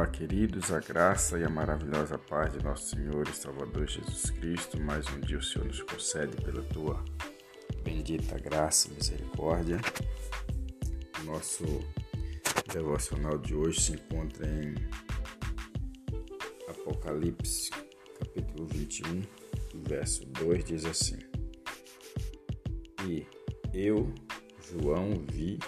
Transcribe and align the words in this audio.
Olá, 0.00 0.08
queridos, 0.08 0.72
a 0.72 0.80
graça 0.80 1.38
e 1.38 1.44
a 1.44 1.50
maravilhosa 1.50 2.16
paz 2.16 2.54
de 2.54 2.64
nosso 2.64 2.96
Senhor 2.96 3.28
e 3.28 3.36
Salvador 3.36 3.86
Jesus 3.86 4.30
Cristo. 4.30 4.80
Mais 4.80 5.06
um 5.10 5.20
dia 5.20 5.36
o 5.36 5.42
Senhor 5.42 5.66
nos 5.66 5.82
concede 5.82 6.34
pela 6.42 6.62
tua 6.62 7.04
bendita 7.84 8.38
graça 8.38 8.88
e 8.88 8.94
misericórdia. 8.94 9.78
Nosso 11.24 11.64
devocional 12.72 13.36
de 13.36 13.54
hoje 13.54 13.78
se 13.78 13.92
encontra 13.92 14.46
em 14.46 14.74
Apocalipse, 16.66 17.68
capítulo 18.18 18.66
21, 18.68 19.22
verso 19.86 20.24
2 20.24 20.64
diz 20.64 20.86
assim: 20.86 21.18
E 23.06 23.26
eu, 23.74 24.10
João, 24.66 25.22
vi 25.30 25.58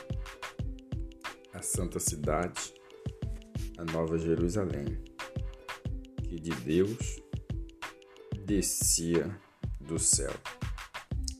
a 1.53 1.61
santa 1.61 2.01
cidade 2.01 2.73
a 3.83 3.93
Nova 3.93 4.17
Jerusalém, 4.17 4.97
que 6.23 6.39
de 6.39 6.53
Deus 6.53 7.21
descia 8.45 9.37
do 9.81 9.99
céu, 9.99 10.33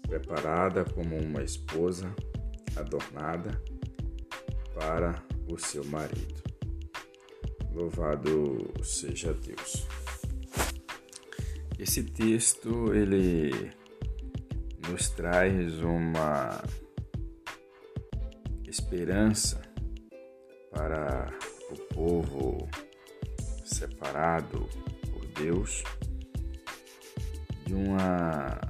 preparada 0.09 0.85
como 0.85 1.17
uma 1.17 1.45
esposa 1.45 2.13
adornada 2.75 3.63
para 4.75 5.25
o 5.49 5.57
seu 5.57 5.85
marido. 5.85 6.43
Louvado 7.73 8.73
seja 8.83 9.33
Deus. 9.33 9.87
Esse 11.79 12.03
texto 12.03 12.93
ele 12.93 13.71
nos 14.89 15.11
traz 15.11 15.79
uma 15.81 16.61
esperança 18.67 19.63
para 20.73 21.52
o 21.73 21.95
povo 21.95 22.69
separado 23.65 24.69
por 25.11 25.27
Deus 25.29 25.83
de 27.67 27.75
uma 27.75 28.61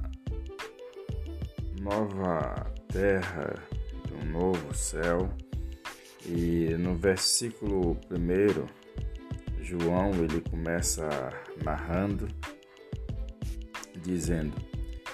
nova 1.81 2.71
terra, 2.87 3.61
de 4.05 4.13
um 4.13 4.31
novo 4.31 4.73
céu. 4.73 5.29
E 6.25 6.73
no 6.79 6.95
versículo 6.95 7.99
1, 8.09 8.65
João 9.61 10.11
ele 10.11 10.39
começa 10.39 11.09
narrando, 11.61 12.29
dizendo: 14.01 14.55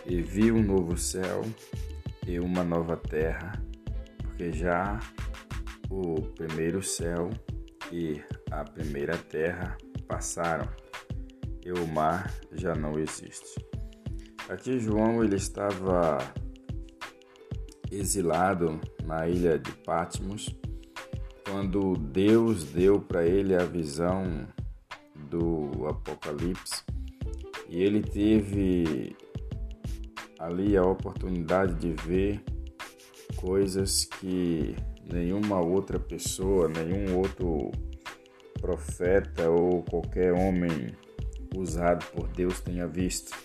E 0.06 0.22
vi 0.22 0.52
um 0.52 0.62
novo 0.62 0.96
céu 0.96 1.42
e 2.28 2.40
uma 2.40 2.64
nova 2.64 2.96
terra, 2.96 3.60
porque 4.22 4.52
já 4.52 5.00
o 5.90 6.22
primeiro 6.36 6.84
céu 6.84 7.32
e 7.92 8.22
a 8.52 8.64
primeira 8.64 9.18
terra 9.18 9.78
passaram 10.08 10.68
e 11.66 11.72
o 11.72 11.88
mar 11.88 12.34
já 12.54 12.74
não 12.76 12.98
existe. 13.00 13.64
Aqui 14.50 14.80
João 14.80 15.24
ele 15.24 15.36
estava 15.36 16.18
exilado 17.92 18.80
na 19.04 19.28
ilha 19.28 19.58
de 19.58 19.72
Patmos 19.72 20.56
quando 21.48 21.96
Deus 21.96 22.64
deu 22.66 23.00
para 23.00 23.26
ele 23.26 23.56
a 23.56 23.66
visão 23.66 24.48
do 25.30 25.88
Apocalipse 25.88 26.84
e 27.68 27.82
ele 27.82 28.02
teve 28.02 29.16
ali 30.40 30.76
a 30.78 30.84
oportunidade 30.84 31.76
de 31.76 31.94
ver 32.04 32.44
coisas 33.36 34.06
que 34.06 34.76
nenhuma 35.12 35.60
outra 35.60 36.00
pessoa, 36.00 36.68
nenhum 36.70 37.18
outro 37.18 37.72
profeta 38.60 39.50
ou 39.50 39.84
qualquer 39.84 40.34
homem 40.34 40.90
usado 41.56 42.06
por 42.12 42.28
Deus 42.30 42.60
tenha 42.60 42.88
visto. 42.88 43.36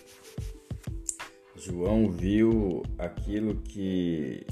João 1.55 2.11
viu 2.11 2.83
aquilo 2.99 3.55
que 3.55 4.45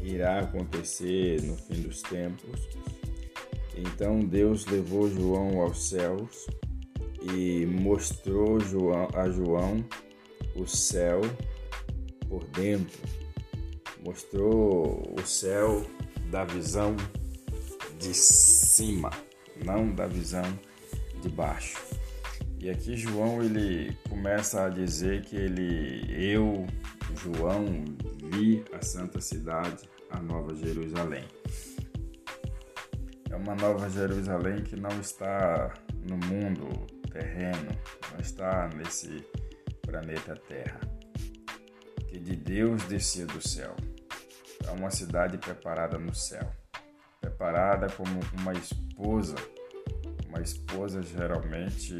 irá 0.00 0.40
acontecer 0.40 1.42
no 1.42 1.56
fim 1.56 1.82
dos 1.82 2.00
tempos. 2.02 2.68
Então 3.76 4.20
Deus 4.20 4.66
levou 4.66 5.10
João 5.10 5.60
aos 5.60 5.88
céus 5.88 6.46
e 7.34 7.66
mostrou 7.66 8.58
a 9.14 9.28
João 9.28 9.84
o 10.56 10.66
céu 10.66 11.20
por 12.28 12.44
dentro 12.48 13.21
mostrou 14.04 15.14
o 15.18 15.26
céu 15.26 15.84
da 16.30 16.44
visão 16.44 16.96
de 17.98 18.12
cima, 18.14 19.10
não 19.64 19.94
da 19.94 20.06
visão 20.06 20.42
de 21.20 21.28
baixo. 21.28 21.78
E 22.58 22.70
aqui 22.70 22.96
João 22.96 23.42
ele 23.42 23.96
começa 24.08 24.64
a 24.64 24.68
dizer 24.68 25.22
que 25.22 25.36
ele, 25.36 26.06
eu, 26.10 26.66
João, 27.16 27.84
vi 28.32 28.64
a 28.72 28.82
santa 28.82 29.20
cidade, 29.20 29.88
a 30.10 30.20
Nova 30.20 30.54
Jerusalém. 30.54 31.24
É 33.30 33.36
uma 33.36 33.54
Nova 33.54 33.88
Jerusalém 33.88 34.62
que 34.62 34.76
não 34.76 35.00
está 35.00 35.74
no 36.08 36.16
mundo 36.16 36.86
terreno, 37.10 37.70
não 38.12 38.20
está 38.20 38.68
nesse 38.76 39.24
planeta 39.82 40.34
Terra, 40.36 40.80
que 42.08 42.18
de 42.18 42.36
Deus 42.36 42.82
descia 42.84 43.26
do 43.26 43.46
céu 43.46 43.74
a 44.72 44.74
uma 44.74 44.90
cidade 44.90 45.36
preparada 45.36 45.98
no 45.98 46.14
céu, 46.14 46.50
preparada 47.20 47.88
como 47.90 48.20
uma 48.40 48.52
esposa. 48.54 49.36
Uma 50.26 50.40
esposa 50.40 51.02
geralmente 51.02 51.98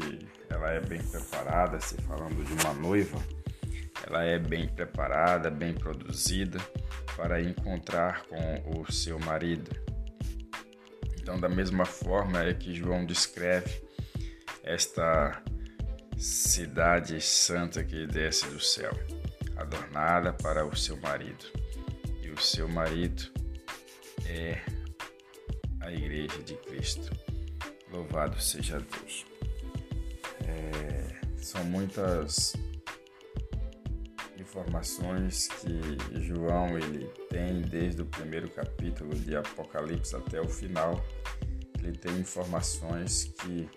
ela 0.49 0.71
é 0.71 0.79
bem 0.79 1.01
preparada, 1.03 1.79
se 1.79 1.95
falando 2.01 2.43
de 2.43 2.53
uma 2.63 2.73
noiva, 2.73 3.17
ela 4.07 4.23
é 4.23 4.39
bem 4.39 4.67
preparada, 4.67 5.51
bem 5.51 5.73
produzida 5.73 6.57
para 7.15 7.39
encontrar 7.39 8.23
com 8.25 8.79
o 8.79 8.91
seu 8.91 9.19
marido. 9.19 9.69
Então, 11.21 11.39
da 11.39 11.47
mesma 11.47 11.85
forma 11.85 12.43
é 12.43 12.53
que 12.55 12.73
João 12.73 13.05
descreve 13.05 13.83
esta 14.63 15.41
cidade 16.17 17.21
santa 17.21 17.83
que 17.83 18.07
desce 18.07 18.47
do 18.47 18.59
céu, 18.59 18.91
adornada 19.55 20.33
para 20.33 20.65
o 20.65 20.75
seu 20.75 20.97
marido 20.97 21.45
o 22.29 22.39
seu 22.39 22.67
marido 22.67 23.23
é 24.27 24.61
a 25.81 25.91
Igreja 25.91 26.41
de 26.43 26.55
Cristo. 26.55 27.11
Louvado 27.91 28.39
seja 28.41 28.79
Deus. 28.79 29.25
É, 30.47 31.21
são 31.37 31.63
muitas 31.65 32.53
informações 34.39 35.47
que 35.47 36.21
João 36.21 36.77
ele 36.77 37.05
tem 37.29 37.61
desde 37.61 38.01
o 38.01 38.05
primeiro 38.05 38.49
capítulo 38.49 39.13
de 39.15 39.35
Apocalipse 39.35 40.15
até 40.15 40.41
o 40.41 40.47
final. 40.47 41.03
Ele 41.79 41.97
tem 41.97 42.17
informações 42.19 43.25
que 43.25 43.69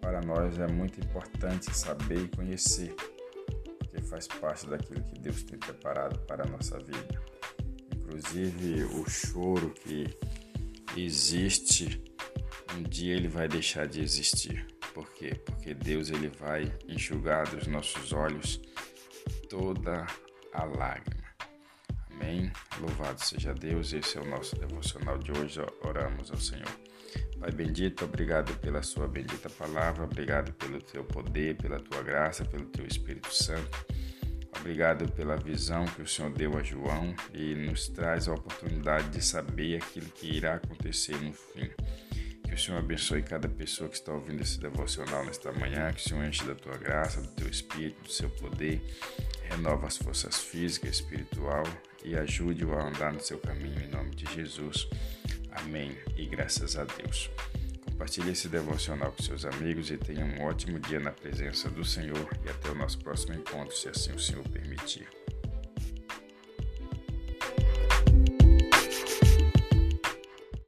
para 0.00 0.20
nós 0.20 0.58
é 0.58 0.66
muito 0.66 1.00
importante 1.00 1.74
saber 1.74 2.24
e 2.24 2.28
conhecer, 2.28 2.94
porque 3.78 4.00
faz 4.02 4.26
parte 4.26 4.66
daquilo 4.66 5.02
que 5.02 5.18
Deus 5.18 5.42
tem 5.42 5.58
preparado 5.58 6.18
para 6.26 6.44
a 6.44 6.46
nossa 6.46 6.78
vida 6.78 7.37
inclusive 8.08 8.84
o 8.84 9.08
choro 9.08 9.70
que 9.70 10.08
existe, 10.96 12.02
um 12.74 12.82
dia 12.82 13.14
ele 13.14 13.28
vai 13.28 13.46
deixar 13.46 13.86
de 13.86 14.00
existir. 14.00 14.66
Por 14.94 15.12
quê? 15.12 15.34
Porque 15.34 15.74
Deus 15.74 16.08
ele 16.08 16.28
vai 16.28 16.72
enxugar 16.88 17.48
dos 17.48 17.66
nossos 17.66 18.12
olhos 18.12 18.60
toda 19.50 20.06
a 20.54 20.64
lágrima. 20.64 21.28
Amém? 22.10 22.50
Louvado 22.80 23.22
seja 23.22 23.52
Deus. 23.52 23.92
Esse 23.92 24.16
é 24.16 24.20
o 24.20 24.28
nosso 24.28 24.56
devocional 24.56 25.18
de 25.18 25.30
hoje. 25.30 25.60
Oramos 25.82 26.30
ao 26.30 26.38
Senhor. 26.38 26.68
Pai 27.38 27.52
bendito, 27.52 28.04
obrigado 28.04 28.52
pela 28.58 28.82
sua 28.82 29.06
bendita 29.06 29.48
palavra, 29.48 30.04
obrigado 30.04 30.52
pelo 30.54 30.82
teu 30.82 31.04
poder, 31.04 31.56
pela 31.56 31.78
tua 31.78 32.02
graça, 32.02 32.44
pelo 32.44 32.66
teu 32.66 32.84
Espírito 32.86 33.32
Santo. 33.32 33.86
Obrigado 34.60 35.10
pela 35.12 35.36
visão 35.36 35.84
que 35.86 36.02
o 36.02 36.06
Senhor 36.06 36.30
deu 36.32 36.56
a 36.56 36.62
João 36.62 37.14
e 37.32 37.54
nos 37.54 37.88
traz 37.88 38.28
a 38.28 38.34
oportunidade 38.34 39.08
de 39.08 39.24
saber 39.24 39.76
aquilo 39.76 40.06
que 40.06 40.36
irá 40.36 40.54
acontecer 40.54 41.16
no 41.20 41.32
fim. 41.32 41.70
Que 42.42 42.54
o 42.54 42.58
Senhor 42.58 42.78
abençoe 42.78 43.22
cada 43.22 43.48
pessoa 43.48 43.88
que 43.88 43.96
está 43.96 44.12
ouvindo 44.12 44.42
esse 44.42 44.58
devocional 44.58 45.24
nesta 45.24 45.52
manhã, 45.52 45.92
que 45.92 46.00
o 46.00 46.08
Senhor 46.08 46.24
enche 46.24 46.44
da 46.44 46.54
tua 46.54 46.76
graça, 46.76 47.20
do 47.20 47.28
teu 47.28 47.48
espírito, 47.48 48.02
do 48.02 48.10
seu 48.10 48.30
poder, 48.30 48.82
renova 49.48 49.86
as 49.86 49.96
forças 49.96 50.38
físicas, 50.38 50.96
espiritual 50.96 51.64
e 52.04 52.16
ajude-o 52.16 52.74
a 52.74 52.88
andar 52.88 53.12
no 53.12 53.20
seu 53.20 53.38
caminho 53.38 53.80
em 53.80 53.88
nome 53.88 54.14
de 54.14 54.26
Jesus. 54.34 54.88
Amém. 55.52 55.96
E 56.16 56.26
graças 56.26 56.76
a 56.76 56.84
Deus. 56.84 57.30
Compartilhe 57.98 58.30
esse 58.30 58.48
devocional 58.48 59.10
com 59.10 59.24
seus 59.24 59.44
amigos 59.44 59.90
e 59.90 59.98
tenha 59.98 60.24
um 60.24 60.44
ótimo 60.44 60.78
dia 60.78 61.00
na 61.00 61.10
presença 61.10 61.68
do 61.68 61.84
Senhor 61.84 62.28
e 62.46 62.48
até 62.48 62.70
o 62.70 62.74
nosso 62.76 62.96
próximo 63.00 63.34
encontro, 63.34 63.76
se 63.76 63.88
assim 63.88 64.12
o 64.12 64.20
Senhor 64.20 64.48
permitir. 64.50 65.08